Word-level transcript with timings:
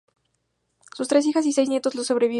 Sus 0.95 1.07
tres 1.07 1.27
hijas 1.27 1.45
y 1.45 1.51
seis 1.53 1.69
nietos 1.69 1.93
le 1.93 2.03
sobreviven. 2.03 2.29